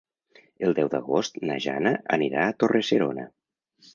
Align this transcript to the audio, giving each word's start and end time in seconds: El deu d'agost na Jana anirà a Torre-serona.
El 0.67 0.71
deu 0.79 0.89
d'agost 0.93 1.37
na 1.51 1.59
Jana 1.67 1.93
anirà 2.17 2.45
a 2.47 2.57
Torre-serona. 2.63 3.29